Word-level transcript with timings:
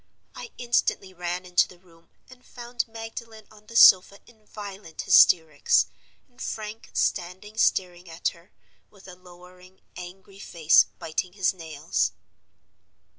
I 0.33 0.49
instantly 0.57 1.13
ran 1.13 1.45
into 1.45 1.67
the 1.67 1.77
room, 1.77 2.09
and 2.27 2.43
found 2.43 2.87
Magdalen 2.87 3.45
on 3.51 3.67
the 3.67 3.75
sofa 3.75 4.17
in 4.25 4.47
violent 4.47 5.01
hysterics, 5.03 5.85
and 6.27 6.41
Frank 6.41 6.89
standing 6.95 7.55
staring 7.55 8.09
at 8.09 8.29
her, 8.29 8.51
with 8.89 9.07
a 9.07 9.13
lowering, 9.13 9.81
angry 9.95 10.39
face, 10.39 10.87
biting 10.97 11.33
his 11.33 11.53
nails. 11.53 12.13